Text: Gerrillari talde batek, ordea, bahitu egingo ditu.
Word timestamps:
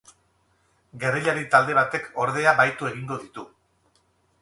Gerrillari 1.03 1.45
talde 1.55 1.77
batek, 1.81 2.09
ordea, 2.25 2.57
bahitu 2.63 2.91
egingo 2.93 3.23
ditu. 3.27 3.49